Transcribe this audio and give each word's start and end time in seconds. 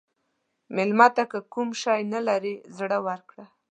مېلمه 0.75 1.07
ته 1.15 1.23
که 1.31 1.39
کوم 1.53 1.69
شی 1.81 1.99
نه 2.11 2.19
لرې، 2.27 2.55
زړه 2.77 2.97
ورکړه. 3.07 3.45